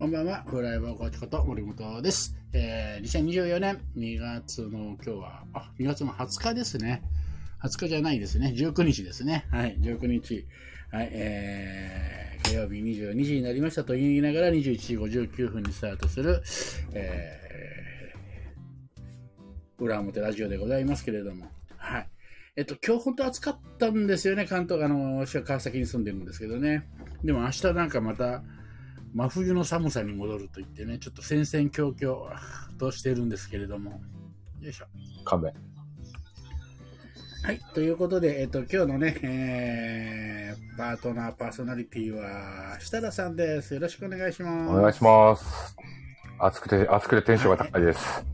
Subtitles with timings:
[0.00, 2.34] こんばんは、フライバーコーチこと森本です。
[2.54, 7.02] えー、2024年2月の今日は、あ、2月の20日ですね。
[7.62, 8.54] 20日じゃないですね。
[8.56, 9.44] 19日ですね。
[9.50, 10.46] はい、19日。
[10.90, 16.42] はい、えー、火曜日22時になりましたと言いながら21時59分にスタートする、
[16.94, 21.44] えー、裏表ラジオでございますけれども。
[21.76, 22.08] はい。
[22.56, 26.88] えっと、今日本当暑かったんですよね、関東、あの、私は川崎に住んでるんですけどね。
[27.22, 28.42] でも明日なんかまた、
[29.12, 32.40] 真冬の寒さに戻ると言ってね、ちょっと戦々恐々
[32.78, 34.00] としてるんですけれども。
[34.60, 34.86] よいしょ。
[35.24, 35.52] 勘弁。
[37.42, 37.60] はい。
[37.74, 43.74] ということで、えっと、今日のね、えー、パートナーパーソナリティは、設楽さんです。
[43.74, 44.70] よろしくお願いします。
[44.70, 45.76] お願いします。
[46.38, 48.24] 暑くて、暑くてテンションが高いです。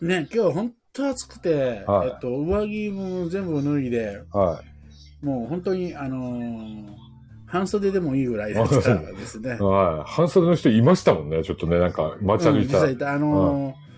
[0.00, 4.62] ね、今日本当暑くて、はいえっと、上着も全部脱いで、は
[5.20, 7.07] もう本当に、あのー
[7.48, 8.82] 半袖でもいいぐらいだった で
[9.26, 9.62] すねい。。
[9.62, 10.10] はい。
[10.10, 11.42] 半袖の人いましたもんね。
[11.42, 12.80] ちょっとね、なんか、街うん、歩いたら。
[12.80, 13.88] 実際いた、あのー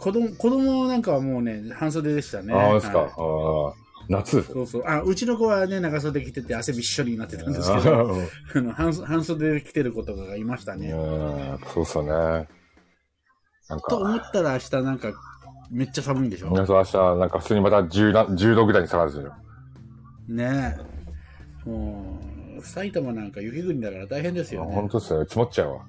[0.00, 2.54] 子供、子供なんかはもうね、半袖でしたね。
[2.54, 3.00] ああ、ですか。
[3.00, 3.74] はいああ
[4.08, 4.82] 夏そうそう。
[4.86, 8.26] あ、うちの子はね、長袖着てて汗びっしょりになってたんですけあど、ー
[8.58, 10.90] あの半半袖で着てる子とかがいましたね。
[10.90, 12.48] うんそうっすよね。
[13.68, 15.12] なんと思か、ったら明日なんか、
[15.70, 19.32] めっちゃ寒いんでしょ皆さん明日、なんか普通にまた 10, な10度ぐらいに下がるんですよ。
[20.28, 20.76] ね
[21.66, 21.68] え。
[21.68, 24.74] もう、埼玉なんか雪国だから大変ですよね。
[24.74, 25.26] 本当っすよね。
[25.26, 25.86] 積もっちゃうわ。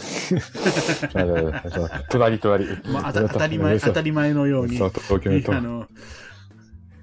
[2.10, 2.66] 隣、隣。
[2.92, 5.86] まあ、当たり前、当たり前のように、そう東京のとあの、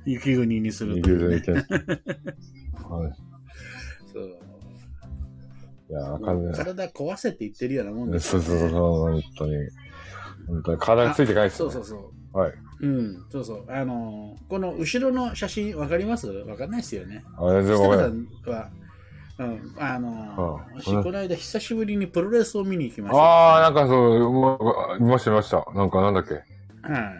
[0.05, 1.25] 雪国にする右とね。
[1.25, 1.63] 上行けない
[2.89, 3.13] はい
[4.13, 4.29] そう
[5.89, 6.53] いや、わかんない。
[6.55, 8.69] 体壊せって言ってるようなもんですそうそうそう、
[9.11, 9.53] 本当に。
[10.47, 11.73] 本当に体がついていかないですよ、ね。
[11.73, 11.99] そうそう
[12.33, 12.37] そう。
[12.39, 12.53] はい。
[12.79, 13.65] うん、そうそう。
[13.69, 16.27] あのーこの後ろの写真わかります？
[16.27, 17.23] わかんないですよね。
[17.37, 18.27] あれ、で設楽さもわかんない。
[19.39, 23.21] うん、あのーこの間久しぶりにプロレスを見に行きました。
[23.21, 25.65] ああ、なんかそう、見ました見ました。
[25.75, 26.33] なんかなんだっけ？
[26.33, 26.43] はい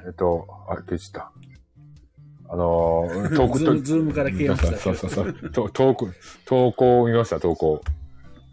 [0.07, 1.31] えっと、あ、消ちた。
[2.49, 4.77] あのー、投稿ズームから消えました。
[4.77, 5.33] そうそうそう。
[5.51, 6.07] と投稿、
[6.45, 7.81] 投稿を見ました、投稿。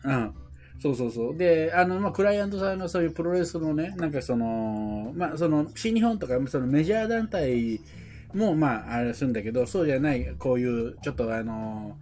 [0.04, 0.34] うん。
[0.82, 1.36] そうそうそう。
[1.36, 7.80] で、あの、まあ、クライアントさんがそういうプロレスのね、なんかその、まあ、その、新日本とか、そのメジャー団体
[8.34, 11.96] も、まあ、あれするんだけど、そうじゃない、こういう、ちょっとあの、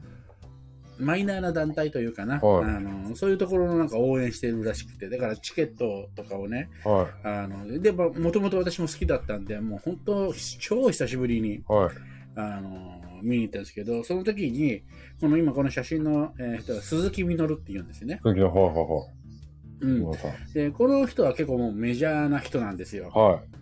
[1.02, 11.62] マイナーな団体というかな、はいあのそういうところのなんか応援してるらしくて、だからチケットとかをね、はあのでもともと私も好きだったんで、もう本当、超久しぶりにい。
[11.66, 11.94] はい。
[12.34, 14.82] あの見に行ったんですけど、その時に、
[15.20, 18.20] この今この写真の、えー人は鈴木みのるって言うんですよね。
[18.22, 19.06] 次の、はいは
[19.80, 20.16] うんいはい。
[20.16, 20.52] 皆さん。
[20.52, 23.10] で、この人は結構もうメジャーな人なんですよ。
[23.10, 23.61] はい。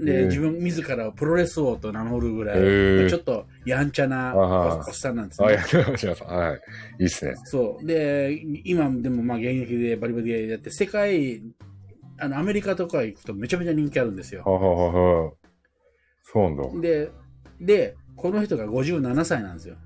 [0.00, 5.62] へで、え自分自らをプロレス王と名乗るぐらい、ちょっとやんちゃなおっさんなんですあ、ねや。
[5.62, 6.24] ってました。
[6.24, 6.60] はい。
[7.00, 7.34] いいっすね。
[7.44, 7.86] そう。
[7.86, 11.42] で、今でもまあ現役でバリバリでやって、世界、
[12.18, 14.42] あの、アメリカとか行くとめちゃめちゃ人気あるんですよ。
[14.44, 14.76] はいはいは
[15.20, 15.32] いはい。
[16.22, 16.62] そうなんだ。
[16.64, 16.80] うん。
[16.80, 17.10] で、
[17.60, 19.76] で、この人が57歳なんですよ。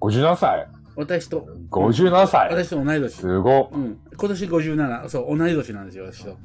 [0.00, 0.68] 57歳？
[0.94, 3.12] 私と、57歳私と同い年。
[3.14, 3.68] すごっ。
[3.72, 3.98] うん。
[4.16, 6.36] 今年57、そう、同い年なんですよ、私と。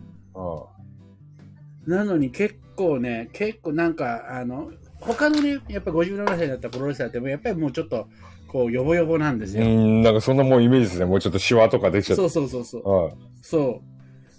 [1.87, 8.07] なのに結構ね、結構なんか、あの、他のね、やっぱ57歳だったプロレスラーって、やっぱりもうちょっと、
[8.47, 9.65] こう、ヨボヨボなんですよ。
[9.65, 11.05] うん、なんかそんなもうイメージですね。
[11.05, 12.83] もうちょっとシワとかできちゃっそうそうそうそう。
[12.83, 12.89] た。
[12.89, 13.13] はい。
[13.41, 13.81] そ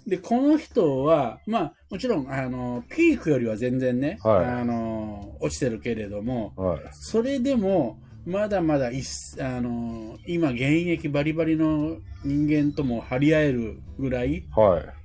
[0.05, 0.09] う。
[0.09, 6.79] で、この人は、まあ、もちろん、あの、ピークよりは全然ね、はいあの、落ちてるけれども、はい。
[6.91, 9.03] それでも、まだまだいっ、
[9.39, 14.98] あの、今、現役バリバリの人間とも張り合えるぐらい、はい。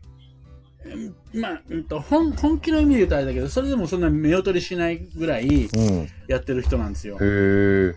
[1.33, 6.09] まあ、うんと本本気の意味で言うとあれだけど、それでもそんな目劣りしないぐらいうん。
[6.29, 7.17] やってる人なんですよ。
[7.21, 7.95] へ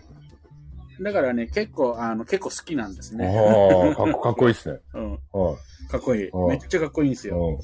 [1.00, 3.28] だからね、結構、あの、結構好きなんですね。
[3.28, 4.80] ああ、かっこ かっこいいっすね。
[4.94, 5.12] うん。
[5.12, 5.18] は
[5.90, 6.28] かっこいい。
[6.28, 7.30] うんめっちゃかっこいいんですい。
[7.30, 7.58] よ。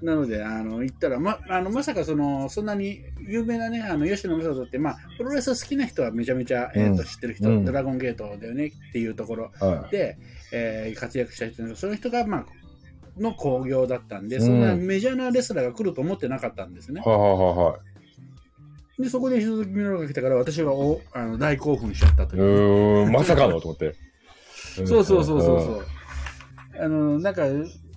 [0.00, 0.06] うん。
[0.06, 10.16] なので、あの、言ったら、ま、あの、まさかその、そんなに有名なね、あの、吉野正人って、まあ、プロレス好きな人はめちゃめちゃ、えっ、と、うん知ってる人、うんドラゴンゲートだよねっていうところはで、
[10.52, 12.46] えー活躍した人なんですけどその人が、まあ、
[13.18, 17.08] の興行だったんで、うんそんなメジャーなレスラーが来ると思ってなかったんですねい。。
[17.08, 17.76] はいはいはいは
[18.98, 19.02] い。
[19.02, 23.06] で、そこで鈴木みのるが来たから、私はおあの大興奮しちゃったとういう。
[23.06, 23.94] ーん、まさかのと思って。
[24.74, 25.86] そうそうそうそうそう。
[26.78, 27.44] あの、なんか、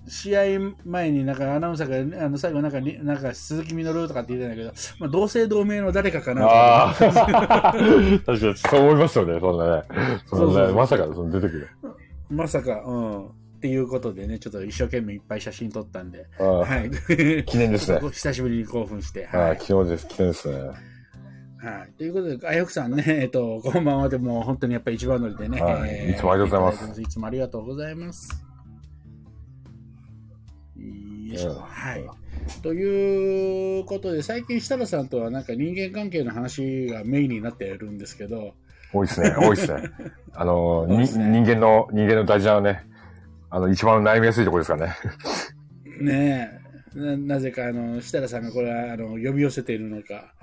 [0.08, 0.42] 試合
[0.84, 9.82] 前になんかアナウンサーが、あの、最後なんかに、なんか鈴木みのるとかって言ってたんだけど、まあ、同姓同名の誰かかなとああ、 確かに、そう思いますよね、そんなね。
[10.26, 11.68] そんそうそうそうなね、まさかその出てくる。
[12.30, 13.30] まさか、うん。
[13.56, 16.88] っていうことでね、ちょっと一生懸命いっぱい写真撮ったんで、ははい。
[16.88, 17.44] い。
[17.44, 18.00] 記念ですね。
[18.12, 19.58] 久しぶりに興奮して、は、はいい。
[19.58, 20.58] 記念です、記念ですね。
[21.58, 21.92] はい。
[21.96, 25.60] ということで、あやふくさんね、 えっと、こんばんはでもう本当にやっぱり一番乗りでね。
[25.60, 28.44] はいいつもありがとうございますいつもありがとうございます。
[30.76, 31.52] よいしょ。
[31.52, 32.04] うんはい。
[32.62, 38.52] ということで、最近設楽さんとはなんか人間関係の話がメインになっているんですけど、
[38.92, 39.90] 多いですね、多いですね。
[40.34, 42.86] あの、ね人間の、人間の大事なね、
[43.50, 44.96] あの、一番悩みやすいところですからね。
[46.00, 46.60] ね
[46.94, 50.34] え、ななぜかあの設楽さんがこれはあの呼び寄せているのか、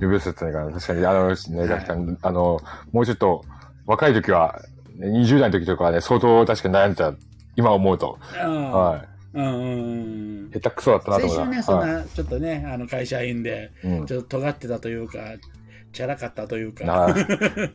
[0.00, 1.28] 呼び寄せてないから、確かに、あの、
[2.06, 2.60] ね、あの、
[2.92, 3.44] もうちょっと、
[3.86, 4.62] 若い時は、
[4.96, 7.14] ね20代の時とかはね、相当確かに悩んでた、
[7.56, 8.18] 今思うと。
[8.20, 9.04] は
[9.34, 10.52] うんうんうんい。
[10.52, 11.62] 下手くそだったなと先週ね。
[11.62, 14.06] そんはいなちょっとね、あの会社員で、うん。
[14.06, 15.18] ちょっと尖ってたというか、
[15.92, 16.84] チャラかったというか、
[17.14, 17.20] チ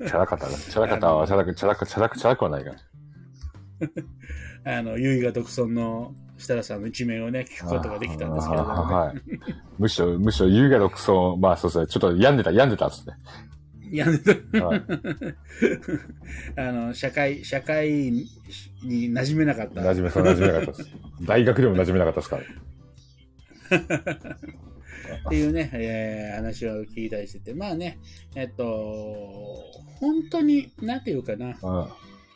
[0.05, 0.51] ャラかったな。
[0.53, 2.75] チャラかったは、チャラく、チャラく、チャラく、チャラくはないから。
[4.65, 9.21] あの、優位が独尊の設楽さんの一面をね、聞くことができたんですけれども、ね、はい。
[9.79, 13.13] むしろ、むしろ、優雅独尊、まあそうですね、ちょっと病んでた、病んでたっすね。
[13.89, 14.17] いや、はい。
[16.59, 18.27] あの、社会、社会に
[18.83, 19.81] 馴染めなかった。
[19.81, 20.95] 馴染め、そう馴染めなかったです。
[21.25, 22.43] 大学でも馴染めなかったですから。
[25.27, 27.99] っていうね、えー話を聞いたりしてて、まあね、
[28.35, 28.63] えっと、
[29.99, 31.57] 本当に、なんていうかな、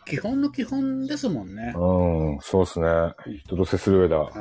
[0.06, 1.74] 基本の基本ですもんね。
[1.75, 2.36] うん。
[2.36, 2.88] うん、そうですね。
[3.45, 4.25] 人と接する上では。
[4.25, 4.36] はい。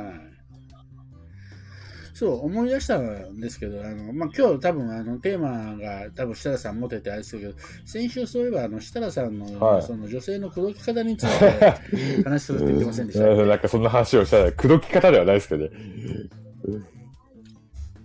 [2.13, 7.53] そう、思い出したんですけど、あの、まあ、今日多分あのテーマが多分設楽さん持っててあれですけど、
[7.85, 15.71] 先週そういえばあの設楽さんの、はいその女性の口説き方について話するって言ってませんでしたうん なんかそんな話をしたら、口説き方ではないですけどね。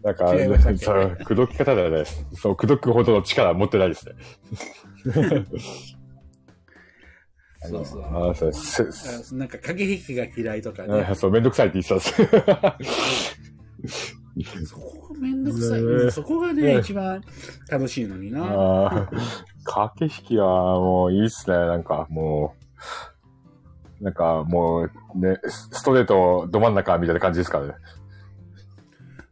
[0.03, 0.85] なんか、違いましたっけ？
[0.85, 2.27] そう、口説き方ではないです。
[2.37, 4.15] そう、口説くほどの力は持ってないですね。
[7.69, 11.07] そうそうあそうせせあなんか駆け引きが嫌いとかね。
[11.11, 14.67] あそう、めんどくさいって言ってたんです。
[14.67, 15.83] そこがめんどくさい。
[15.83, 17.23] ねうんそこがね、一番
[17.71, 19.09] 楽しいのにな。
[19.65, 21.57] 駆け引きはもういいっすね。
[21.57, 22.55] なんかも
[24.01, 27.75] う、なんかもうね、スストレートど真ん中みたいな感じですからね。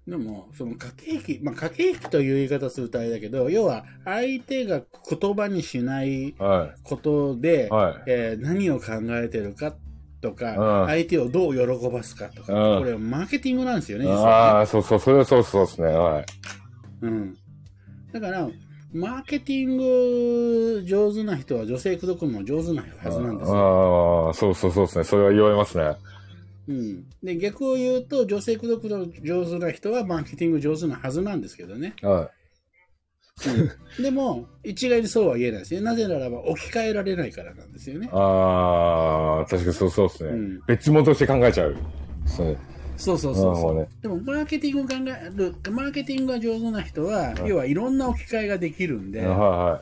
[0.06, 7.94] でも、その駆け引き、まあ、駆け引きという言い方するとあれだけど、要は相手が言葉にしないはことでい。、はい。
[8.06, 9.74] えー何を考えてるか
[10.20, 15.86] とか、うん相手をどう喜ばすかとか、うんこれはマーケティングなんですよね、実はああ、そうそう、それはそうそうですね。
[15.88, 16.20] はい。
[16.20, 16.26] ね。
[17.02, 17.34] うん。
[18.12, 18.48] だから、
[18.92, 23.56] マーケティング上手な人は女性口説くのも上手なはずなんですよ。
[24.26, 25.04] ああ、そうそうそうですね。
[25.04, 25.96] それは言われますね。
[26.68, 27.06] うん。
[27.22, 31.94] で、逆を言うと、女性口説くの上手な人はマーケティング上手なはずなんですけどね。
[32.02, 32.30] は
[34.00, 35.80] でも、一概にそうは言えないですね。
[35.80, 38.10] なぜならば置き換えられないからなんですよねい。。
[38.12, 40.30] ああ、確かにそうそうですね。
[40.30, 40.60] うん。
[40.66, 41.76] 別物として考えちゃう。
[42.26, 42.56] そう。
[42.96, 43.74] そうそうそうそう。
[43.74, 43.88] ね。
[44.02, 49.80] でも、マーケティングを考える、マーケティングが上手な人は、うん要はいろんな置き換えができるんで、はいは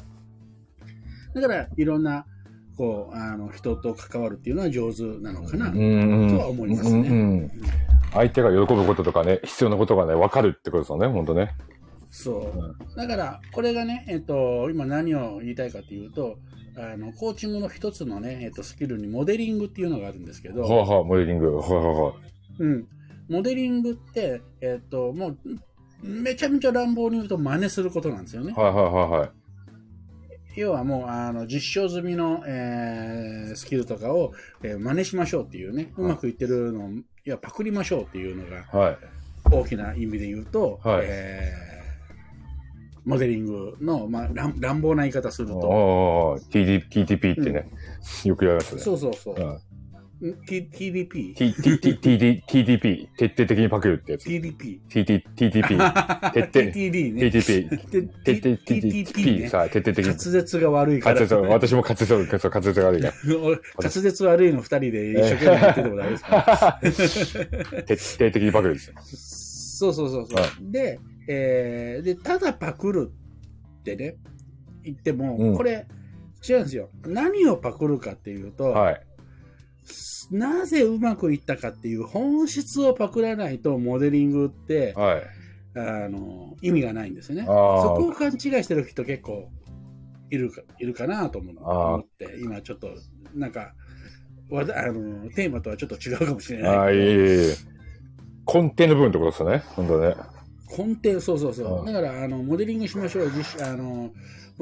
[1.35, 2.25] だから、いろんな、
[2.77, 5.71] こう、あの、人と関わるっていうのは上手なのかな。
[5.71, 5.79] と
[6.39, 7.51] は思いますねうんうん
[8.13, 11.55] 相手が喜ぶこととかね、必要なことがね、分かるってことですよね、本当ね。
[12.11, 12.53] そ
[12.95, 12.97] う。
[12.97, 16.37] だから、これがね、えっと、今何を言いたいかというと、
[16.77, 21.57] あの、コーチングの一つのね、えっと、スキルにモデリングっていうのがあるんですけど、はあはあ、モデリング。
[21.57, 22.15] はいはいはい。
[22.59, 22.87] うん。
[23.31, 25.39] モデリングって、えっと、もう、
[26.03, 28.53] めちゃめちゃ乱暴に言うと真似することなんですよね。
[28.53, 29.31] はいはいはいはい。
[30.56, 34.32] 要はもう、あの、実証済みの、えースキルとかを、
[34.62, 38.99] えー真似しましょうっていうね、うまくいってるのを、いや、パクりましょうっていうのがはい。
[39.50, 41.73] 大きな意味で言うと、はいえー
[43.04, 47.68] モデリングの、まあ、乱乱暴な言い方するあと、あ、TD TTP ってね、
[48.25, 48.80] よく言われますね。
[48.80, 49.61] そうそうそう。
[50.47, 51.35] T- TDP?
[51.35, 54.26] T- T- T- TD TTP、徹底的にパクるってやつ。
[54.26, 54.79] TDP?
[54.88, 56.61] TT TTP、徹底。
[56.71, 59.49] TTP、で徹底ね。
[59.49, 60.05] さ、徹底的に。
[60.05, 61.14] 滑舌が悪いから。
[61.17, 66.45] 滑舌、私も滑舌、そう滑舌が悪いか俺滑舌悪いの二人で一生懸命言っててもダメですから。
[67.75, 67.83] ら。
[67.83, 68.95] 徹底的にパクるですよ。
[69.02, 70.71] そうそうそうそう。
[70.71, 73.11] で、えーで、ただパクる
[73.81, 74.14] ってね、
[74.85, 75.87] 言っても、うんこれ、
[76.49, 76.91] 違うんですよ。
[77.07, 79.00] 何をパクるかっていうと、はい。
[80.31, 85.23] なぜうまくいったかっていう本質をパクらないとモデリングって、はい。
[85.75, 87.45] あの、意味がないんですよね。
[87.47, 89.51] あそーこを勘違いしてる人結構
[90.31, 91.53] いるか、いるかなと思
[92.01, 92.89] って、今ちょっと、
[93.35, 93.75] なんか、
[94.51, 97.03] わだあの、テーマとはちょっと違うかもしれああ、ないいえい。
[97.03, 97.73] えいえ
[98.47, 99.65] 根底の部分ってことですよね。
[99.75, 100.15] 本当ね。
[100.77, 101.85] 根底、そうそうそうう。
[101.85, 103.31] んだから、あの、モデリングしましょう。
[103.31, 104.12] 実あの、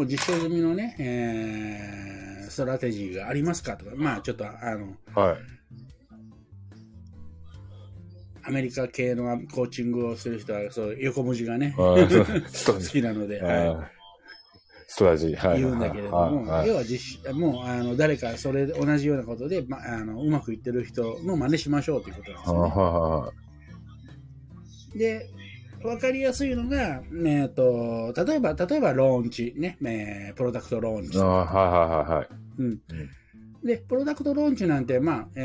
[0.01, 5.37] もう実証済みのね、えー、ストラテジーがありますかとか、まあ、ちょっと、あの、はい。
[8.45, 11.93] アメリカ系のコーチングをする人は、そう、横文字がね、 好
[12.91, 13.57] きなので、あはい。
[13.67, 13.85] ー
[14.87, 15.61] ストラジー、はい。
[15.61, 16.47] 言うんだけれども、はい。
[16.61, 16.69] はい。
[16.69, 22.59] 要は実施、もう、あの、誰かそれで同じようなことで、ま、あの、うまくいってる人の真似しましょうということなんですね。
[22.59, 23.33] は
[24.97, 25.31] で、
[25.83, 31.19] わかりやすいのが、えっ、と、例えば、例えば、ローンチ、ね、えープロダクトローンチ。
[31.19, 32.29] あーはいはいはいはい。
[32.59, 32.81] うん。
[33.65, 35.41] で、プロダクトローンチなんて、まあ、え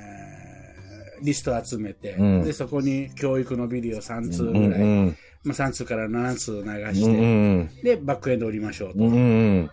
[0.00, 0.04] ー
[1.22, 8.98] リスト集めて、うんで、そこに教育のビデオ3通ぐらい、うんうんまあ、3通から7通流うんして、うんで、バックエンド売りましょうと。
[8.98, 9.16] うんう
[9.62, 9.70] ん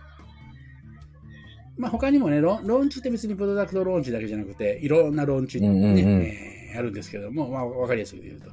[1.76, 8.50] まあ、他にもねロ、ローンチって別にプロダクトローンチだけじゃなくて、いろんなローンチね、うんえーあるんですけども、まあ、わかりやすく言うと。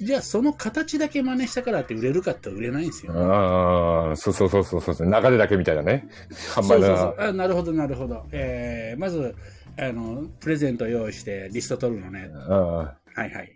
[0.00, 3.12] じゃあ、その形だけ真似したからって売れるかって売れないんですよ。
[3.14, 5.06] ああ、そうそうそうそうそう。
[5.06, 6.08] 流れだけみたいなね。
[6.30, 7.14] そうそうそうの。
[7.18, 8.26] あなるほど、なるほど。
[8.32, 9.34] えーまず
[9.76, 12.30] あの、プレゼント用意してリスト取るのね。
[12.34, 13.52] あはいはい。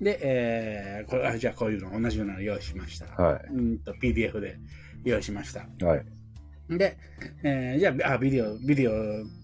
[0.00, 3.06] で、えーこれあじゃあこういうの同じようなの用意しました。
[3.16, 4.58] あはうんと PDF で
[5.04, 5.60] 用意しました。
[5.60, 5.84] い。
[5.84, 6.04] はい。
[6.68, 6.96] で、
[7.42, 8.92] えーじゃああ、ビデオ、ビデオ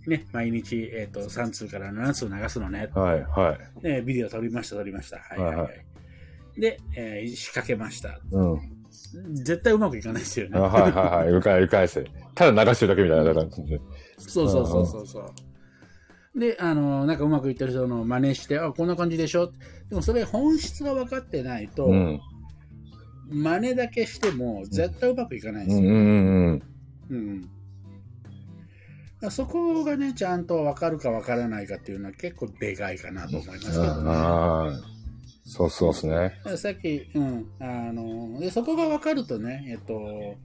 [0.09, 2.91] ね、毎日、えっ、と、3通から7通流すのね。
[2.95, 3.23] はい。
[3.23, 3.83] はい。
[3.83, 5.19] で、ビデオ撮りました、撮りました。
[5.19, 6.61] はいはいはい。
[6.61, 8.19] で、えー仕掛けました。
[8.33, 8.61] うん。
[9.35, 10.59] 絶対うまくいかないですよね。
[10.59, 11.33] あはいはいはい。
[11.33, 12.05] うか、うかえせ。
[12.35, 13.81] ただ流してるだけみたいな感じで。
[14.19, 16.38] そうそうそうそうそう。
[16.38, 19.52] で、あの、なんかうまくいってる人の真似して、あ、こんな感じでしょ。
[19.91, 22.21] でもそれ本質が分かってないと、うん。
[23.31, 25.88] 真似だけしても絶対うまくいかないんですよ。
[25.88, 26.62] うんうんうん。
[27.12, 27.49] うん。
[29.31, 34.92] そこがね、ちゃんと分かるか分からないかっていうのは結構でかいかなと思いますけどね。
[35.45, 36.40] そうそうですね。
[36.57, 40.37] さっき、うん、あの、で、そこが分かるとね、えっと、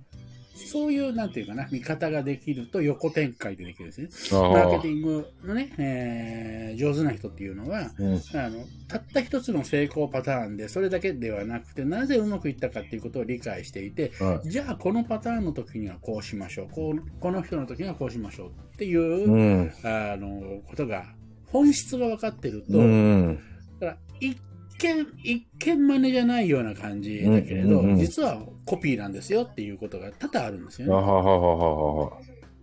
[0.57, 4.39] そういう、なんていうかな、見方ができると横展開でできるんですね。
[4.39, 8.15] あマーケティングのね、えー上手な人っていうのは、うん。
[8.15, 18.95] あの、たった一つの成功パターンで、それだけではなくて、なぜうまくいったかっていうことを理解していて、はじゃあこのパターンの時にはこうしましょう、こうこの人の時にはこうしましょうっていい。
[18.95, 19.71] う、うん。
[19.83, 21.05] あの、ことが、
[21.47, 23.39] 本質が分かってると、うん。
[23.79, 24.37] だから一
[24.77, 30.93] 見、一見真似じゃないような感じだけれど、うんうんうん実はコピーなんですよっていうことが多々あるんですよね。
[30.93, 32.17] あははは。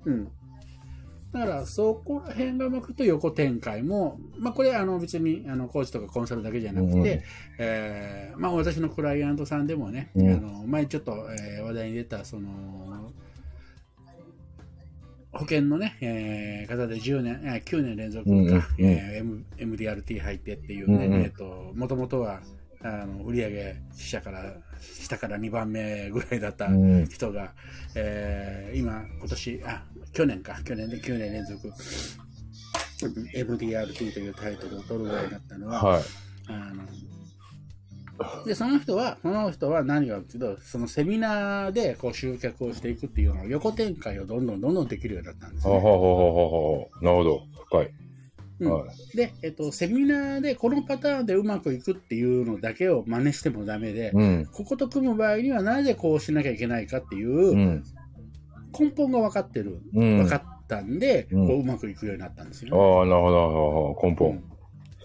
[0.05, 0.29] うん。
[1.33, 7.23] だから、そこら辺がうまくいくと横展開も、まあこれあの別にあのコーチとかコンサルだけじゃなくて、うんうん
[7.59, 13.11] えーまあ私のクライアントさんでもね、うんあの前ちょっと、えー話題に出た、その、
[15.35, 22.41] 保険のね、えー方で10年、えー9年連続か、うんうんうんえー MDRT 入ってっていうね、うんうんえっ、と、もともとは、
[22.83, 24.45] あの売上自社から
[24.81, 27.07] 下から2番目ぐらいだったうん。
[27.07, 27.53] 人が、
[27.95, 31.73] えー今、今年、あ、去年か、去年で9年連続、
[33.35, 36.03] MDRT というタイトルを取るぐらいだったのは、はい。
[36.49, 36.83] あの、
[38.47, 45.75] で、その人は、その人は何がけど、そのセミナーでこう集客をしていくっていうのを横展開をどんどんどんどんできるようになったんですね。
[45.75, 46.87] はははははは。
[47.03, 47.43] なるほど。
[47.69, 47.91] 深い。
[48.61, 49.17] うんはい。
[49.17, 54.47] で、えっと、セミナーでこのパターンでうまくいくっていうのだけを真似してもダメで、うん。
[54.53, 57.85] ここと組む場合にはなぜこうしなきゃいけないかっていううん。
[58.79, 59.81] 根本が分かってる。
[59.95, 60.19] うん。
[60.19, 62.81] 分かったんで、うんこううまくいくようになったんですよね。
[62.81, 64.09] ああ、なるほど。
[64.09, 64.45] 根本うんで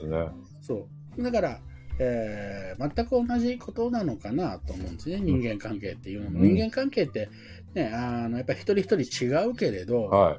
[0.02, 0.28] すね。
[0.62, 0.88] そ
[1.18, 1.24] う。
[1.24, 1.60] だから、
[2.00, 5.20] えー全く同じことなのかなと思うんですね。
[5.20, 6.40] 人間関係っていうのも。
[6.40, 7.30] うん人間関係って、
[7.74, 10.38] ね、あの、やっぱり一人一人違うけれど、は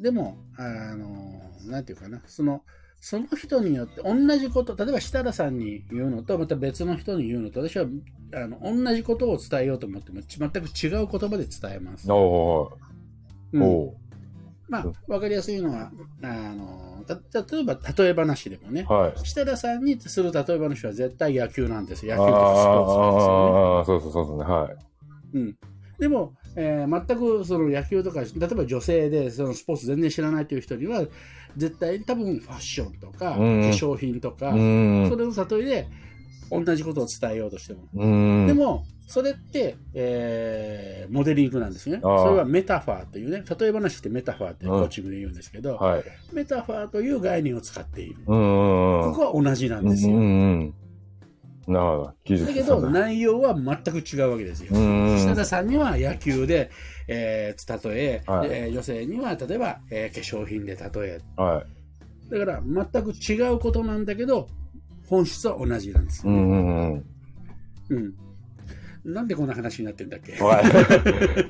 [0.00, 2.62] でも、あの、なんていうかな、その、
[3.00, 7.84] その人によって同じこと、例えば設楽さんに言うのと、また別の人に言うのと、私は
[8.34, 12.10] あの同じことを伝えようと思っても、全く違う言葉で伝えますい。。
[12.10, 12.72] お
[13.52, 13.94] うん
[14.68, 15.90] まあ、わかりやすいのは、
[16.22, 17.14] あの、た
[17.54, 19.12] 例えば、例え話でもね、ーはい。
[19.18, 23.58] 設楽さんにする例え話は絶対野球なんです野球とかスポーツなんですよね。
[23.78, 24.44] ああ、そうそうそうそうね。
[24.44, 24.76] はい。
[25.34, 25.56] うん、
[25.98, 31.04] でも、えー全くその野球とか、例えば女性でそのスポーツ全然知らないという人には、
[31.56, 35.08] 絶対多分ファッションとか、化うん粧品とか、うん。
[35.08, 35.88] それの例えで
[36.50, 37.88] 同じことを伝えようとしても。
[37.94, 38.46] うん。
[38.46, 41.98] でも、それって、えーモデリングなんですね。
[42.00, 46.04] それはメタファーというね、例え話ってメタファーってうんコーチングで言うんですけど、はい。
[46.32, 48.16] メタファーという概念を使っている。
[48.24, 50.16] ここは同じなんですよ。
[51.66, 52.12] なるほど。
[52.24, 54.68] 技術だけど、内容は全く違うわけですよ。
[54.72, 54.78] う
[55.14, 55.16] ん。
[55.16, 56.70] 設楽さんには野球で、
[57.08, 61.20] えー例え、はいえー女性には例えば、えー化粧品で例え。
[61.36, 62.30] はい。
[62.30, 64.48] だから全く違うことなんだけど、
[65.06, 66.38] 本質は同じなんですよね。
[66.38, 67.04] うんうんうん。
[67.90, 68.14] うん
[69.04, 70.32] なんでこんな話になってんだっけ？
[70.42, 70.62] は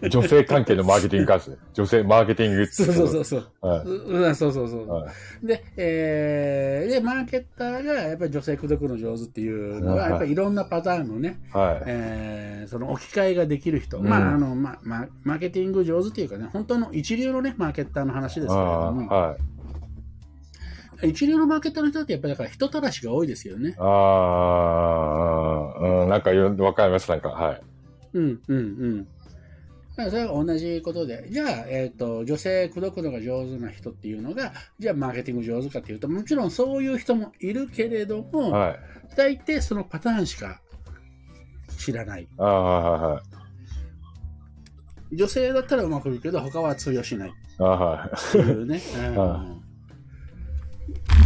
[0.03, 1.57] い 女性関係のマーケティングカース。
[1.73, 2.67] 女性マーケティング。
[2.67, 3.45] そうそうそうそう。
[3.61, 3.87] はい。
[3.87, 4.89] うん、そうそうそう。
[4.89, 5.09] は
[5.43, 11.83] いで、えー、で、マーケッターがやっぱり女性口説くの上手っていうのは、はいやっぱりいろんなパターンのね、はい。
[11.87, 19.39] えーその置き換えができる人、うんまあ、あの、まあ、まあ、マーケティング上手っていうかね、本当の一流のね、マーケッターの話ですけれあども、あはい。
[21.05, 23.75] 一流のマーケッターの人ってやっぱりだから人たらしが多いですよね。
[23.79, 23.85] あ
[25.77, 27.63] あ、うん、なんかよわかります、なんか、はい。
[28.15, 29.09] うん、うん、うん。
[29.95, 38.79] それは同じことで、じゃあ、えっ、と、女性口説くのが上手な人っていうのが、じゃあマーケティング上手かっていうと、もちろんそういう人もいるけれども、はい。
[39.17, 40.61] 大抵そのパターンしか
[41.79, 42.27] 知らない。
[42.39, 43.23] ああ、はい、は
[45.13, 45.17] い。
[45.17, 48.11] 女性だったらうまくいくけど、他は通用しないああ、はい。
[48.31, 49.47] っていうね、 うんは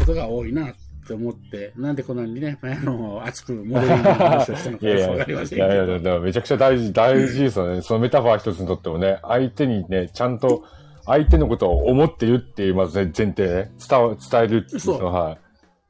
[0.09, 0.75] ことが多いなっ
[1.07, 5.99] て思って、なんでこんなにね、あの熱くモデリングの話をしたのかわかりませんけいやいや、ど。
[5.99, 7.83] でもめちゃくちゃ大事、大事ですよね。
[7.83, 10.65] そのメタファー一つにとってもね、相手にね、ちゃんと、
[11.05, 15.39] 相手のことを思ってるっていう、まず前提ね、伝わ伝えるっていうそうのは、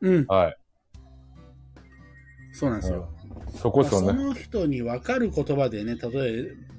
[0.01, 0.57] うん、はい。
[2.53, 3.09] そうなんですよ。
[3.57, 4.09] そこですよね。
[4.09, 6.09] その人に分かる言葉でね、例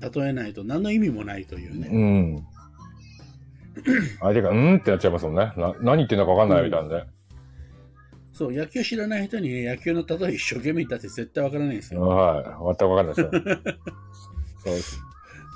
[0.02, 1.90] え、例えないと何の意味もないというね。
[1.92, 2.46] うん。
[4.20, 5.52] 相手が、うんってなっちゃいますもんね。
[5.58, 7.04] な何言ってんのか分かんないみたいなね。
[8.40, 12.02] そう、野球知らない人に野球の例え一生懸命言ったって絶対分からないんですよ。
[12.04, 12.44] はい。
[12.46, 13.32] 全く分かんないですよ。
[14.64, 14.80] そう。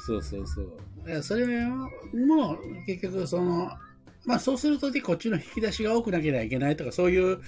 [0.05, 3.71] そうそうそれも、結局その、
[4.25, 7.39] まあそうするとね、こっちの引き出しが多くなければいけないとか、そういう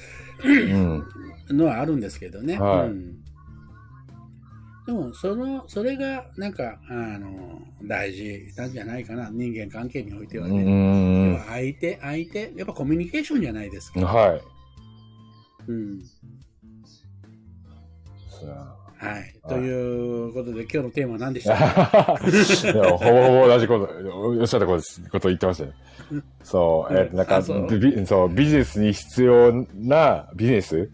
[0.45, 1.03] うん。
[1.51, 2.57] のはあるんですけどね。
[2.57, 3.15] はいうん、
[4.85, 11.43] でも、その、それが、なんか、あの、大事なんじゃないかな、人間関係においてはうね。
[11.45, 13.99] 相手、相手、やっぱコミュニケーションじゃないですか。
[13.99, 14.54] はい。
[15.67, 16.01] うん。
[18.97, 19.35] はい。
[19.47, 21.55] ということで、今日のテーマは何でした？
[21.57, 25.73] かいやほぼほぼ同じこと、おっしゃったことこと言ってましたね。
[26.43, 27.45] そう、えっと、なんかビ
[28.05, 30.89] そう、ビジネスに必要なビジネス、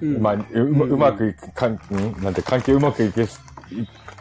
[0.00, 0.40] うんまあ、う
[0.74, 1.78] まうまくいく、かんん
[2.22, 3.40] なんて、関係うまくいけす、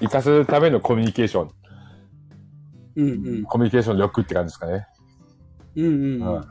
[0.01, 1.51] いいかせるためのコミュニケーション、
[2.95, 3.43] うんうん。
[3.43, 4.87] コミュニケーション力って感じですかね。
[5.75, 6.45] うんうんうん。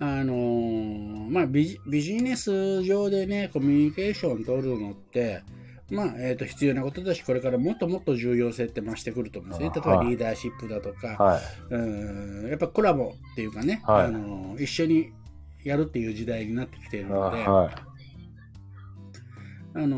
[0.00, 5.42] はいあのーまあビジ、ビジネス上でね、コミュニケーション取るのって、
[5.90, 9.70] まあ、えっ、と、必要なことだし、これからもっともっと重要性って増してくると思うんですね。
[9.72, 11.42] あ例えばはいリーダーシップだとか、はい。
[11.74, 15.12] うん、やっぱコラボっていうかね、はいあのー一緒に
[15.64, 17.74] やるっていう時代になってきているあので、あはい。
[19.86, 19.96] の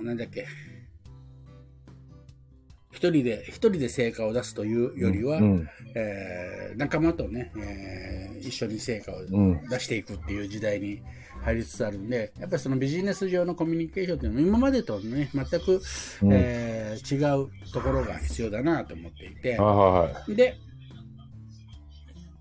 [0.00, 0.46] ーなんだっけ、
[3.02, 5.68] 一人で、一人で成果を出すというよりは、うん。
[5.96, 9.68] えー仲間とね、えー一緒に成果をうん。
[9.68, 11.02] 出していくっていう時代に
[11.44, 15.80] 入りつつあるんで、やっぱりそのビジネス上のコミュニケーションっていうのは今までとね、全く、
[16.22, 20.34] うんえー違うところが必要だなと思っていてあ、はい。
[20.36, 20.58] で、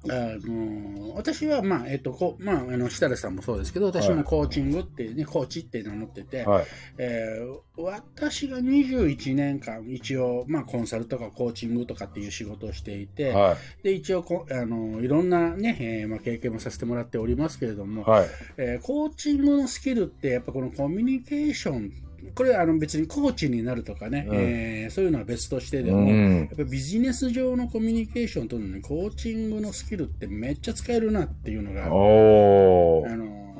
[0.09, 6.65] あの私は、まあ、えっと、こう、まあ、あの、設楽さんもそうですけど、私もコーチングっていうね、コーチって名乗ってて、はい。
[6.97, 13.83] えー私が21年間、一応、まあ、コンサルとかコーチングとかっていう仕事をしていて、はい。
[13.83, 18.27] で、一応こ、あの、いろんなね、えーまあ、経験もさせてもらっておりますけれども、はい。
[18.57, 21.91] えーコーチングのスキルって、やっぱこのコミュニケーション、
[22.35, 26.55] これはあの別にコーチになるとかね、うんえーそういうのは別としてでうも、やんっ。
[26.55, 31.85] ぱビジネス上のコミュニケーションとるのに、コーチングのスキルってめっちゃ使えるなっていうのが。
[31.85, 33.55] あの、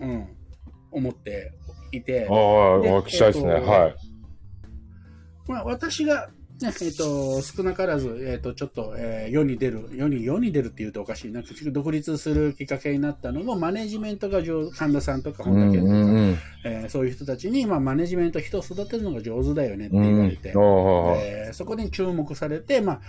[0.00, 0.28] うん、
[0.90, 1.52] 思って
[1.92, 3.54] いてあ、あ、でお聞きしたいですね。
[3.54, 3.94] えっとはい。
[5.48, 11.42] まあ、私が、ねえっと少なからず、えっとちょっと、えー世に出る世に世に出るっていうとおかしいな
[11.72, 16.36] 独立するきっかけになったのもマネジメントが上神田さんとかうん本田健とか、うんうん。
[16.64, 20.56] えーそういう人たちに、まあ、マネジメント人を育てるのが上手だよねってうん言われて、。
[20.56, 23.00] おーえーそこに注目されて、まあ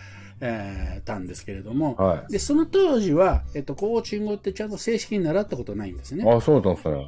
[0.42, 6.24] えーたんですけれども、はでその当時は、えっと、コーチングってちゃんと正式に習ったことないんですね。
[6.24, 6.30] い。
[6.30, 7.08] あ、そうだったんですね。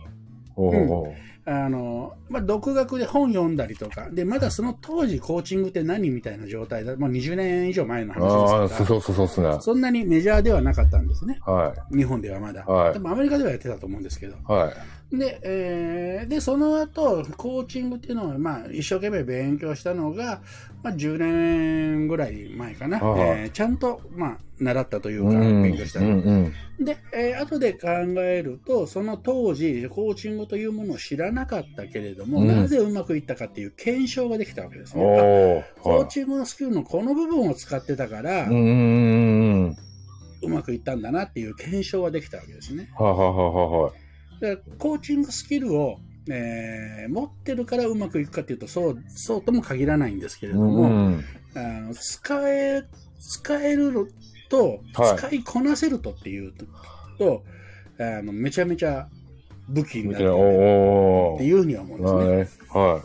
[0.56, 9.62] おーおーあの、まあ、独学で本読んだりとか、で、まだその当時コーチングって何みたいな状態だ、まあ、20年以上前の話ですから、そうそうそうそうですね。
[9.62, 11.40] そんなにメジャーではなかったんですね。
[11.46, 12.64] は日本ではまだ。
[12.66, 14.36] はいでもアメリカではやってたと思うんですけど。
[14.36, 14.52] い。
[14.52, 14.74] はい。
[15.18, 20.42] で、えーで、その後、コーチングっていうのを、まあ、一生懸命勉強したのが、
[20.84, 23.00] まあ、10年ぐらい前かな。
[23.00, 26.08] はいえーちゃんと、まあ、習ったというか、うん勉強したの。
[26.08, 26.86] うんうん。
[26.86, 27.90] で、えー後で考
[28.22, 35.65] えると、その当時、コーチングというものを知らなかったけれども、うんなぜうまくいったかっていう検証ができたわけですね。
[35.82, 39.77] コーチングのスキルのこの部分を使ってたから、うん
[40.43, 42.89] うまくいったんだなっていう検証ができたわけですね。
[42.97, 45.99] はいはいはいはコーチングスキルを、
[46.30, 51.23] えー持ってるからうまくいくかっていうと、そう、そうとも限らないんですけれどうも、ん。
[51.56, 52.84] あの使え、
[53.19, 54.08] 使えるの
[54.49, 56.54] と、はい使いこなせるとっていう
[57.17, 57.43] と、
[57.99, 59.08] あの、めちゃめちゃ
[59.72, 60.28] 武器になるっ
[61.38, 62.02] ていうふうには思うん
[62.38, 62.70] ですね。
[62.70, 62.94] はい。
[62.96, 63.02] は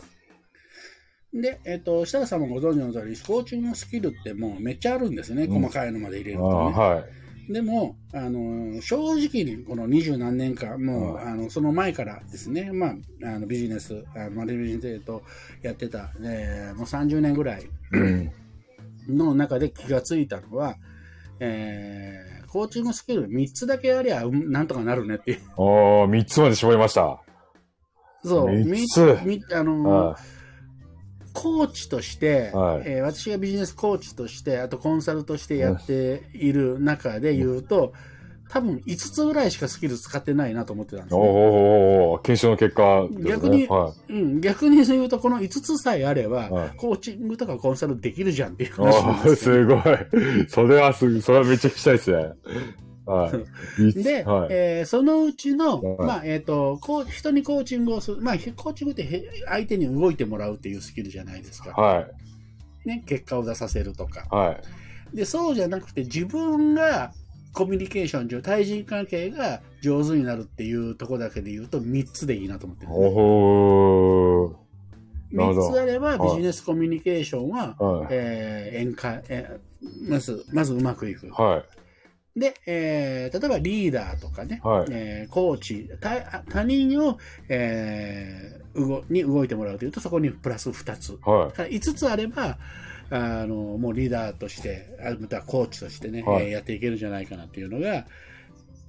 [1.33, 5.43] で、えっ、と、設楽さんもご存知の通り、コーチングのスキルってもうめっちゃあるんですね。
[5.43, 6.35] うん細かいのまで入れい。
[6.35, 6.75] るあとね。
[6.75, 7.01] ーは
[7.49, 7.53] い。
[7.53, 15.23] でも、あの、正直にこの二十何年間、もう、はいあの、その前からですね、まあ、あのビジネス、あのマルチビジネスと
[15.61, 18.31] やってた、えーもう30年ぐらいうん。
[19.07, 20.75] の中で気がついたのは、
[21.39, 25.41] えーコーチングスキル3つだけありゃ、うんなんとかなるねっていう。
[25.57, 27.21] おー、三つまで絞りました。
[28.23, 29.19] そう、三つ。
[29.23, 30.17] みあの、は
[31.33, 32.83] コーチとして、はい。
[32.85, 37.93] えー私がビジネスコーチとして、あとコンサルとしてやっている中で言うと、
[38.49, 41.21] 多分5つぐらいしかスキル使ってないなと思ってたんですね。
[41.21, 43.29] おーお検証の結果ね。
[43.29, 48.73] 逆にはうん、逆に言うと、この5つさえあれば、はいコーチングとかコンサルできるじゃんっていうい。
[48.73, 49.83] 話なんですよ、すごい。
[50.47, 52.17] それはす、それはめっちゃ聞きたいですね。
[53.05, 53.31] は
[53.85, 53.93] い。
[54.03, 54.47] で、はい。
[54.51, 61.71] えーそのうちの、はいまあ、えっ、と、こう、人にコーチングをする、まあ、コーチングってへ相手に動いてもらうっていうスキルじゃないですか。
[61.71, 62.01] は
[62.85, 62.87] い。
[62.87, 64.27] ね、結果を出させるとか。
[64.35, 64.53] は
[65.13, 65.15] い。
[65.15, 67.13] で、そうじゃなくて自分が
[67.57, 75.35] コミュニケーション上、対人関係が上手になるっていうところだけで言うと3つでいいなと思ってるね、おー。
[75.35, 78.07] なるほど3つあればはいビジネスコミュニケーションは、はい。
[78.11, 81.31] えー、円滑、えーまず、まずうまくいく。
[81.31, 81.63] は
[82.35, 82.39] い。
[82.39, 87.17] で、えー例えばリーダーとかね、はいえーコーチ、他他人を、
[87.49, 91.17] えー、動に動いてもらうというと、そこにプラス2つ。
[91.23, 92.59] はから5つあれば、
[93.09, 98.05] あの、もうリーダーとして、あまたはコーチとしてね、はいえーやっていけるんじゃないかなっていうのが、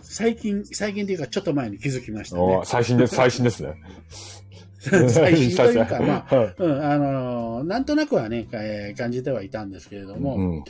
[0.00, 2.31] 最近、最近というかちょっと前に気づきましい。
[2.33, 2.61] たね。
[2.64, 3.74] 最新です、 最新ですね。
[4.81, 6.54] 最新というか、まあ、あ、はい。
[6.59, 10.64] うん、あの、なんとなくはね、えー感じてはいたんですけれども、うん。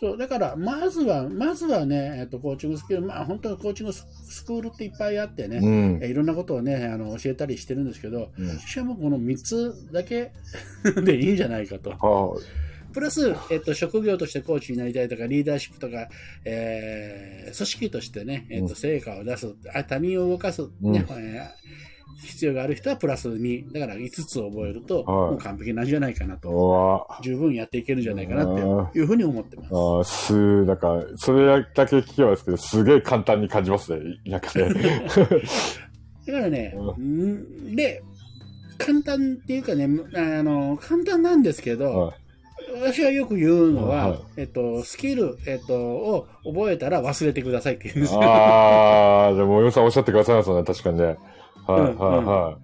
[0.00, 10.32] そう、だから、まずは、まずはね、えっと、コーチングスキル、まあ、本当にコーチングススクールっていっぱいあってね、うんえーいろんなことをね、あの、教えたりしてるんですけど、うん私はもうこの3つだけ
[11.02, 11.90] でいいんじゃないかと。
[11.90, 12.36] は
[12.94, 16.08] プラス、えっと、職業としてコーチになりたいとか、リーダーシップとか、
[16.44, 18.74] えー組織としてね、えっと、うん。
[18.74, 20.96] 成果を出す、あ他人を動かす、ねうん。
[20.96, 25.30] えー必要がある人はプラス2、だから5つ覚えると、はい。
[25.30, 27.06] もう完璧なんじゃないかなと。
[27.22, 29.68] 十分やっていけるんじゃないかなうっていうふうに思ってます。
[29.70, 34.74] あーす、なんか、それだけ聞けばですけど、すげえ簡単に感じますね、田舎で。
[36.26, 37.76] だからね、ん。
[37.76, 38.02] で、
[38.78, 42.14] 簡単っていうかね、あの、簡単なんですけど、は
[42.74, 48.22] 私はよく言うのは、はいえっと、スキル、えっと、を覚えたら忘れてくださいって言うんでいすよ。
[48.22, 51.04] ああ、でも、およさんおっしゃってくださいますよね、確かにね。
[51.04, 52.58] はい、うんはい、は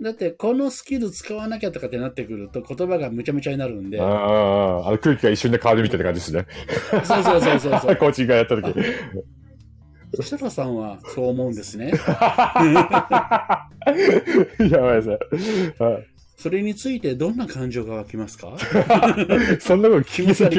[0.00, 3.90] だって、このスキル使わなきゃとかってなってくると、言葉がむちゃむちゃになるんい。
[3.90, 6.46] で、ああ、あの空気が一瞬で変わるみたいな感じですね。
[7.02, 7.96] そうそうそうそうそう。
[7.96, 8.74] コーチングがやった時。
[10.22, 11.92] 設楽さんはそう思うんですね。
[11.98, 13.68] や
[14.80, 15.18] ばいですね。
[15.78, 18.56] はいそれについてどんな感情が湧きますか？
[19.60, 20.58] そんなこと気持ち悪い。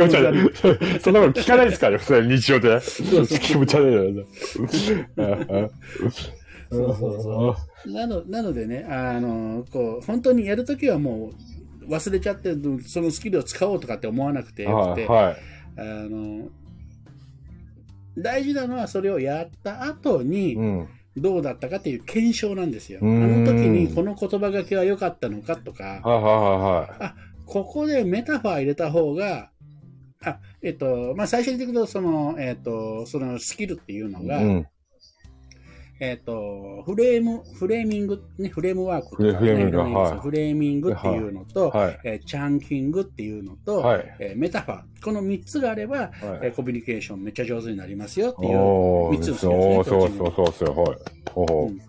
[1.00, 2.80] そんなこと聞かないですからね、普通に日常で。
[2.82, 4.26] そうそう気持ち悪い。
[4.56, 4.68] そう
[6.98, 11.32] そうそうなのなのでね、あの、こう、本当にやるときはも
[11.84, 12.54] う忘れちゃって、
[12.86, 15.36] そのスキルを使おうとかって思わなくてよくはい、て、はい。
[15.78, 16.50] あの、
[18.18, 20.88] 大事なのはそれをやった後にうん。
[21.22, 23.00] どうだったかっていう検証なんですよ。
[23.02, 27.28] あの時にこの言葉がけは良かったのかとか、はい、はい、はい。
[27.46, 29.50] ここでメタファー入れた方が、
[30.24, 34.68] あ、えっと、まあ、最初に言ってくと、その、えっと、そのスキルっていうのが、うん。
[36.00, 42.00] えっ、と、フレーム、フレーミング、ね、フレームワークとか、ね、フレーミングはいフレーミングっていうのと、はい。
[42.04, 44.16] えーチャンキングっていうのと、はい。
[44.20, 44.82] えーメタファー。
[45.04, 46.10] この3つがあれば、はい
[46.44, 48.58] えーコミュニケーションめっちゃ上手になりますよっていう。
[48.58, 50.98] おー三つのスキルそうですねそうそうそうそう、はい。
[51.32, 51.87] ほうほうん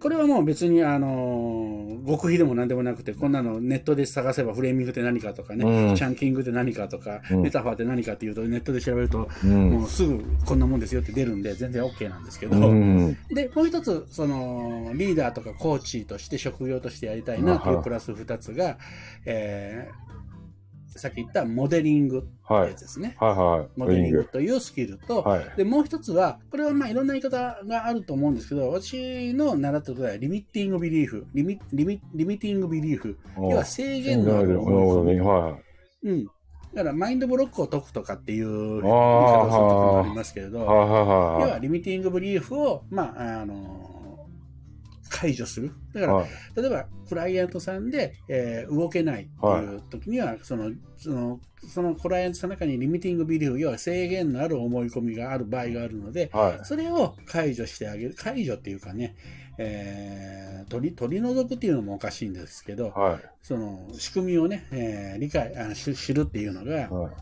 [0.00, 9.46] これはもう別に、あのー極秘でも何でもなくて、こんなのネットで探せばフレーミングって何かとかね、うんチャンキングって何かとか、うんメタファーって何かっていうと、ネットで調べると、う。
[9.46, 9.70] うん。
[9.70, 13.16] もうすぐこんなもんですよって出るんで、全然 OK なんですけど、うん。
[13.28, 18.78] で、もう一つ、その、リーダーとかコーチとして職業としてやりたいなというプラス二つが、
[19.26, 20.10] えー
[20.98, 22.80] さっき言ったモデリングってはいやつ。
[22.80, 23.16] ですね。
[23.20, 23.68] はいはい。
[23.76, 25.52] モデリングというスキルと、はい。
[25.56, 35.20] で、もう一つは、これはまあいろんな言い方があると思うんですけど、私の習ったことはリミッティングビリーフ、リミリミリミティングビリーフ、要は制限のあるなるほど思いね。
[35.20, 35.58] は
[36.02, 36.26] うん。
[36.74, 40.50] だからマインドブロックを解くとかっていう言い方をする時もありますけれい。
[40.50, 43.89] ど、はいはい要ははリミティングブリーフを、まあ、あの、
[45.10, 45.72] 解除する。
[45.92, 46.28] だから、はい。
[46.56, 56.64] 例えば、クライアントさんで、えー動けないっていう時には、その、その、そのクライアントさんの中にリミティングビリーフ、要は制限のある思い込みがある場合があるので、はい。
[56.64, 58.14] それを解除してあげる。
[58.16, 59.16] 解除っていうかね、
[59.58, 63.20] えー取り、取り除くっていうのもおかしいんですけど、はい。
[63.42, 67.12] その仕組みをね、えー理解あし知るっていうのが、はい。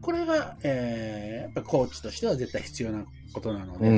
[0.00, 3.88] これが、えーやっぱコーチとしては絶対必要なことなので。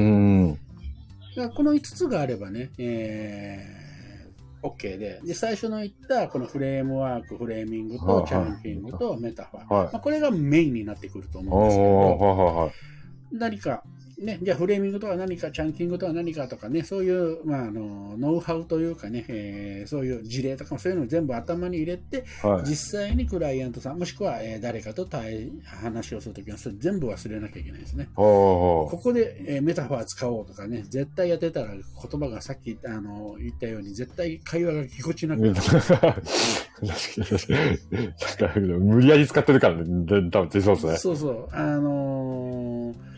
[1.37, 5.21] だからこの5つがあればね、えー、OK で。
[5.25, 9.93] で、最初の言ったこのフレームワーク、フレーミングとはいチャンピングとメタファー、はい。
[9.93, 12.73] まあ、これがメインになってくると思おうんですけー、ど。
[13.33, 13.83] 何か、
[14.19, 22.69] ね、じゃあフレーミングとは何か、チャンキングとは何かとかね、そういう、まあ、あのノウハウというかね、えーそういう事例とかもそういうのを全部頭に入れて、はい。
[22.69, 25.51] 実際にクライアントさん、もしくは、えー誰かと対
[25.83, 28.09] 話をするときは、それ全部忘れなきゃいけないですね。
[28.15, 35.55] ここで、えーメタファー使おうとかね、絶対やってたら言葉がさっきあの言ったように、絶対会話がぎこちなくなる。
[38.81, 40.97] 無理やり使ってるからね、で多分出そうですね。
[40.97, 41.49] そうそう。
[41.53, 43.14] あのー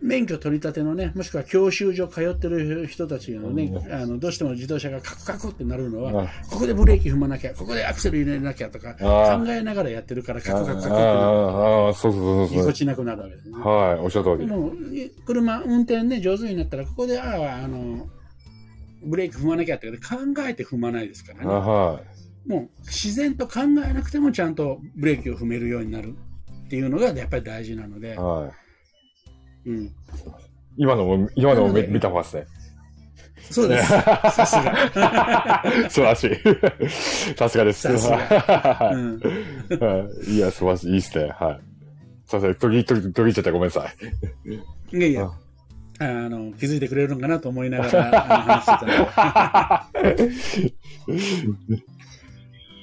[0.00, 12.66] 免許取り立てのね、もしくは教習所通ってる人たちのね、うんあのどうしても自動車がカクカクってなるのは、あここでブレーキ踏まなきゃ、ここでアクセル入れなきゃとか、考えながらやってるからカクカクカクってなああ、そうそうそうそう。
[12.66, 13.58] こちなくなるわけですね。
[13.58, 14.48] はい、おっしゃる通り。
[14.48, 18.08] でも、い車、運転ね、上手になったら、ここで、ああ、あの、
[19.04, 19.98] ブレーキ踏まなきゃって考
[20.46, 21.50] えて踏まないですからあね。
[21.50, 22.00] は
[22.46, 26.14] もう、自然と考えなくてもちゃんとブレーキを踏めるようになる
[26.66, 28.63] っていうのが、やっぱり大事なのでい。、はい。
[29.66, 29.90] うん。
[30.76, 32.46] 今のも、今のも見見た方がですね。
[33.50, 33.88] そうです。
[34.32, 35.64] さすが。
[35.88, 36.30] 素晴らしい。
[37.36, 37.82] さすがです。
[37.82, 39.20] さすがはうん。
[40.34, 40.86] いや、素晴らしい。
[40.88, 41.32] いいですね。
[41.38, 41.60] はい。
[42.26, 42.54] すいません。
[42.54, 43.86] 途切り、途切り途切れちゃったらごめんなさ
[44.92, 44.96] い。
[44.96, 45.30] いやいや、
[45.98, 49.88] あの、気づいてくれるのかなと思いながら話してた。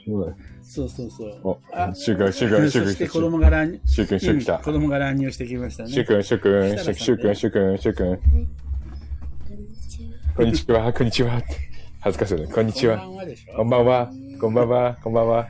[0.73, 1.39] そうそうそう。
[1.43, 4.71] おあ、シュ君、シュ君、シュ君、そして子供が乱入、シュ君、シュ君来た子。
[4.71, 5.89] 供が乱入してきましたね。
[5.91, 8.19] シュ君、シュ君、シュシュ君、シュ君、シュ君。
[10.33, 11.41] こんにちは、こんにちは。
[11.99, 12.47] 恥ずかしいね。
[12.47, 13.05] こんにちは。
[13.53, 14.97] こんばんはこんばんは。
[15.03, 15.35] こんばんは。
[15.35, 15.43] は。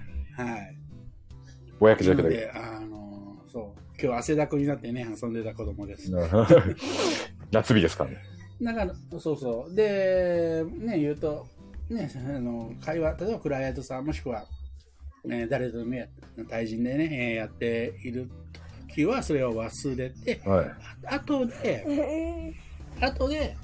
[0.43, 0.77] はい。
[1.79, 2.29] ぼやかしだけど。
[2.55, 6.11] あの、そう、今日汗だくになってね、遊んでた子供です。
[7.51, 8.17] 夏日ですからね。
[8.59, 9.75] だから、そうそう。
[9.75, 11.45] で、ね、言うと、
[11.91, 14.47] ね、あの、会話、例えばクライアントさん、もしくは、
[15.23, 16.07] ね、誰とでもや
[16.49, 18.29] 対人でね、えーやっている
[18.89, 20.65] 時は、それを忘れて、はい。
[21.05, 22.55] あ後で、
[22.99, 23.55] 後で、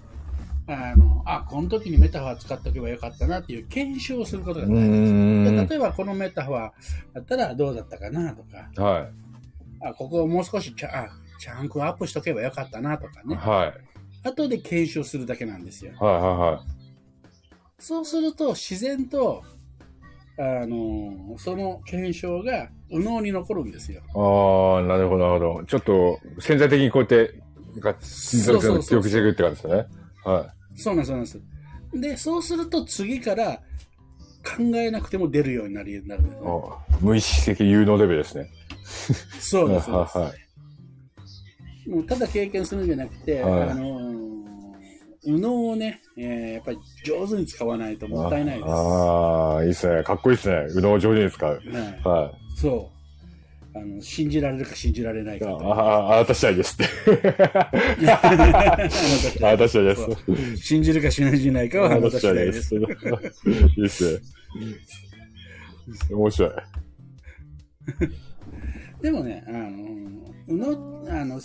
[0.68, 5.14] あの、あ、この時にメタファー使っとけばよかったなっていう検証をすることがう大事です。
[5.14, 5.68] ーん。
[5.68, 6.72] 例えばこのメタファー
[7.14, 9.10] だったらどうだったかなとか、は
[9.82, 13.28] あ、ここをもう少しちゃ、あ、チャンクアップしとけばよかったなとかい。
[13.28, 13.36] ね。
[13.36, 13.74] は
[14.24, 14.28] い。
[14.28, 15.94] 後で検証するだけなんですよ。
[16.00, 16.78] はいはいはい。
[17.80, 19.44] そうすると自然と、
[20.40, 24.02] あの、その検証が右脳に残るんですよ。
[24.14, 25.66] ああ、なるほど、なるほど。
[25.66, 27.42] ちょっと潜在的にこうやって、
[27.74, 29.86] なんか、そうそうそう記憶していくって感じですね。
[30.24, 31.42] はそうなんです、そうなんです。
[31.94, 33.62] で、そうすると次から
[34.44, 36.24] 考えなくても出るようになるなる。
[36.24, 38.50] ね、あ無意識的有能レベルですね。
[39.40, 39.86] そうです。
[39.86, 40.34] そうです はいは
[41.88, 41.90] い。
[41.90, 44.28] もうただ経験するんじゃなくて、はいあのー
[45.26, 48.70] 右脳をね、えーやっぱり上手に使わないともったいないです。
[48.70, 50.04] ああ、いいですね。
[50.04, 50.56] かっこいいですね。
[50.76, 51.54] うどんを上手に使う。
[51.54, 51.64] はい
[52.04, 52.92] はそ
[53.76, 54.02] うあの。
[54.02, 55.40] 信じられるか信じられないい。
[55.40, 55.74] かあと。
[55.74, 56.86] あ、あなた次第ですって。
[58.10, 60.08] あなた次第です。
[60.58, 62.76] 信じるか信じないかはあなた次第です。
[62.76, 64.20] いいですね。
[66.12, 66.52] 面白い。
[69.02, 69.68] でもね、あの、
[70.48, 71.40] うの、あの、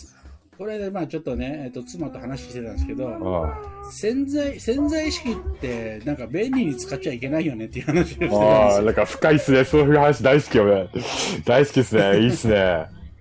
[0.58, 8.84] これでまあちょっとね、えっと、妻と話してたんですけど、あ潜在、潜在意識ってなんか便利に使っちゃいけないよねっていう話をしてたんあ、ああ、ですよ。
[8.84, 9.64] なんか深いっすね。
[9.64, 10.88] そういう話大好きよね。
[11.46, 12.20] 大好きっすね。
[12.20, 12.56] いいっすね。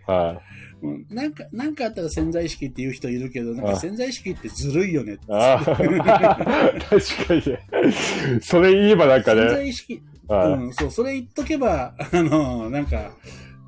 [0.05, 0.41] は
[0.83, 5.17] うんなんか、なんかあったら潜在意識っていう人いるけど、なんあか潜在意識ってずるいよね。
[5.29, 8.39] ああ、確かにね。
[8.41, 9.49] それ言えばなんか潜ね。
[9.51, 13.11] 在意識、はいうん、そう、それ言っとけば、あの、なんか、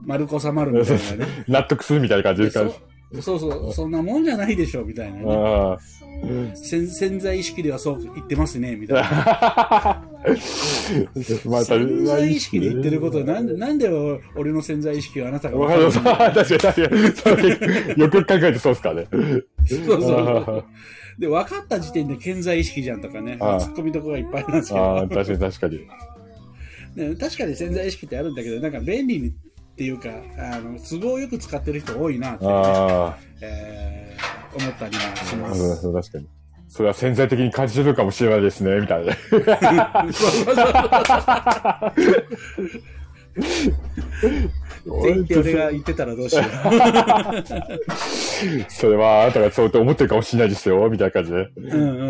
[0.05, 1.31] 丸く収まるみたいなね。
[1.47, 2.69] 納得するみたいな感じですか？
[3.21, 5.25] そそうそう、そんなもんじゃないでしょ、みたいなね。
[5.27, 5.77] あ
[6.55, 9.03] 潜潜在意識ではそう言ってますね、みたいな。
[9.11, 10.03] あ。
[11.45, 13.89] また潜在意識で言ってることは、なんで、なんで
[14.35, 17.41] 俺の潜在意識をあなたがわかる確かに確か
[17.95, 18.01] に。
[18.01, 19.07] よく考えてそうっすかね。
[19.11, 20.65] そうそう。
[21.19, 25.79] で、分かった時点で健在意識じゃんとかね、ああ突っ込みどころがいっぱいなんですけど、確かに確かに。
[26.95, 29.33] ね確かに潜在意識ってあるんだけど、なんか便利に
[29.73, 34.03] っていうか、あの都合よく使ってる人多いなって、ねあえー
[34.55, 35.91] 思ったりはしあ、ます。
[35.91, 36.27] 確かに。
[36.67, 39.13] それは潜在的に感じてるかもしれないですね、みたいな。
[39.13, 39.17] っ
[45.27, 46.45] て俺が言ってたらどうしよう。
[48.69, 51.49] それはあなたがそうと思ってるかもしれないですよ、みたいな感じで。
[51.57, 52.09] うんうん。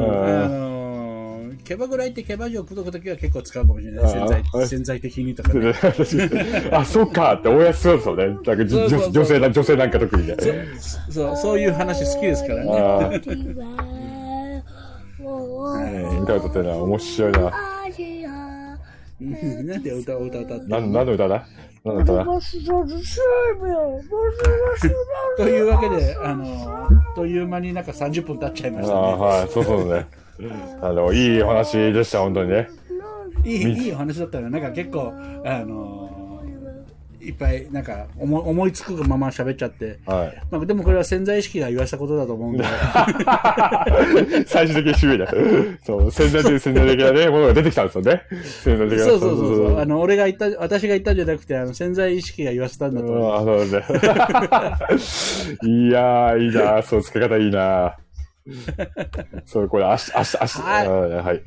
[1.63, 4.67] あのーケバぐらいってケバ嬢口説くときは結構使うかもしれない。
[4.67, 5.73] 潜在的にとかね。
[6.71, 8.27] あ、そっかって、親そうですよね。
[8.27, 10.35] なんかじそうそうそう女女性な、女性なんか特にね。
[11.09, 12.69] そう、そういう話好きですからね。
[12.69, 13.21] はい
[16.21, 17.51] 歌歌ってるな、面白いな。
[19.21, 20.65] う んなんで歌を歌う歌って。
[20.67, 21.47] なん、何の歌だ
[21.85, 22.25] 何の歌だ
[25.37, 29.23] というわけで、あのー、という間になんか30分経っちゃいましたああ、ね。
[29.23, 30.05] はい、そうそうね。
[30.81, 32.69] あの、いいお話でした、本当にね。
[33.43, 35.13] いい、いいお話だったら、なんか結構、
[35.45, 36.13] あのー
[37.23, 39.99] いっぱい、なんか思い、思いつくまま喋っちゃって。
[40.05, 40.43] はい。
[40.51, 42.65] まあ、でもこれは潜在意識が言わしたことだと思うんで。
[44.45, 45.33] 最終的に締めだ。
[45.85, 48.23] そう、潜在的、潜在的なね、ものが出てきたんですよね。
[48.43, 49.05] 潜在的な。
[49.05, 49.79] そうそうそうそう。
[49.79, 53.31] あの、俺が言った、私が言ったんじゃなくて、あの、潜在意識が言わせたんだと思う。
[53.31, 53.65] ああ、そうで
[55.01, 55.57] すね。
[55.87, 57.95] いやー、いいなそう、付け方いいな
[59.45, 61.11] そう、これ、明日、明日、明日、はいはい。
[61.23, 61.43] はい。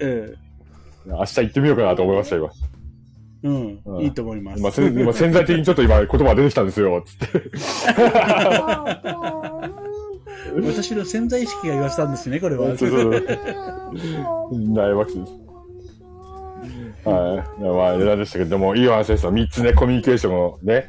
[0.00, 0.34] うん。
[1.06, 2.50] 明日行ってみようかなと思いました、今。
[3.42, 3.80] うん。
[3.84, 4.60] うんいいと思います。
[4.60, 7.50] 今、せん今潜在的にちょっと今、 言葉が出てきたんですよ、つって。
[10.54, 12.76] 私の潜在意識が言わせたんですね、これは。
[12.76, 13.10] そうそう
[14.72, 15.44] 大爆笑です。
[17.04, 17.60] はい。
[17.62, 19.32] まあ、何でしたけど、でも、いいお話ですよ。
[19.32, 20.86] 三つね、コミュニケーションをね、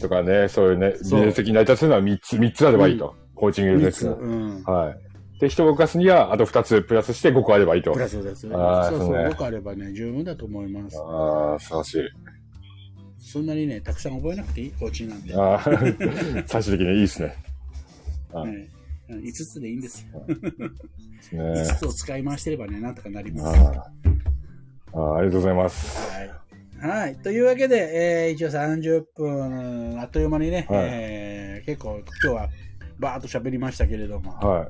[0.00, 3.14] とかね、そういうね、ビジネス的に成り立つのは三つ、三つあればいいと。
[3.42, 4.06] コーチングです。
[4.06, 4.62] うん。
[4.62, 4.94] は
[5.36, 5.40] い。
[5.40, 7.92] で、人を動かすには、あと二つプラスして5個あればいいと。
[7.92, 8.46] プラスです。
[8.52, 10.96] あーそうそう、そうね僕あればね、十分だと思います。
[10.96, 12.00] ああ、素晴らしい。
[13.18, 15.34] そんなにね、たくさん覚えなくていいコーチなんで。
[15.34, 15.60] ああ、
[16.46, 17.34] 最終的にいいですね。
[18.32, 18.68] はいうん
[19.08, 20.20] 5つでいいんですよ。
[21.36, 23.58] ね5つを使い回してればね、なんとかなります。
[23.58, 23.84] あ
[24.92, 26.08] あああ、ありがとうございます。
[26.12, 26.30] はい。
[26.88, 27.16] はい。
[27.16, 32.48] というわけで、えー一応30分、あっという間にね、はいえー結構今日は
[33.02, 34.66] バーっと喋りましたけれども、は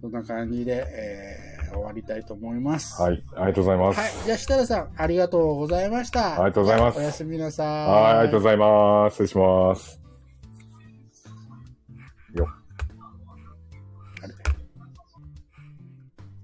[0.00, 3.00] そんな感じで、えー終わりたいと思います。
[3.00, 3.04] い。
[3.04, 3.22] はい。
[3.36, 4.00] ありがとうございます。
[4.00, 4.10] はい。
[4.24, 6.34] じゃあ、設楽さん、ありがとうございました。
[6.34, 7.66] ありがとうございますおやすみなさい。
[7.66, 9.14] はい、ありがとうございます。
[9.14, 9.99] 失礼します。